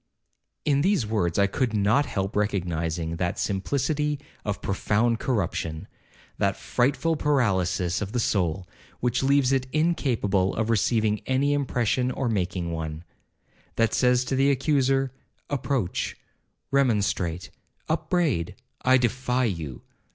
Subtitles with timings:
[0.65, 8.01] In these words I could not help recognizing that simplicity of profound corruption,1—that frightful paralysis
[8.01, 8.67] of the soul,
[8.99, 15.11] which leaves it incapable of receiving any impression or making one,—that says to the accuser,
[15.51, 16.17] Approach,
[16.71, 17.51] remonstrate,
[17.87, 19.83] upbraid—I defy you.